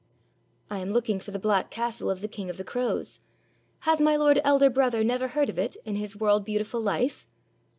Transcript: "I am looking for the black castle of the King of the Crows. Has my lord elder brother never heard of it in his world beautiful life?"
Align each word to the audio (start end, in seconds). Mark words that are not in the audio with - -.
"I 0.67 0.79
am 0.79 0.89
looking 0.89 1.19
for 1.19 1.29
the 1.29 1.37
black 1.37 1.69
castle 1.69 2.09
of 2.09 2.21
the 2.21 2.27
King 2.27 2.49
of 2.49 2.57
the 2.57 2.63
Crows. 2.63 3.19
Has 3.81 4.01
my 4.01 4.15
lord 4.15 4.41
elder 4.43 4.71
brother 4.71 5.03
never 5.03 5.27
heard 5.27 5.47
of 5.47 5.59
it 5.59 5.77
in 5.85 5.95
his 5.95 6.15
world 6.17 6.43
beautiful 6.43 6.81
life?" 6.81 7.27